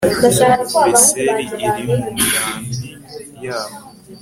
Beseri 0.85 1.45
iri 1.67 1.81
mu 1.87 1.97
mirambi 2.15 2.89
yaho 3.43 3.77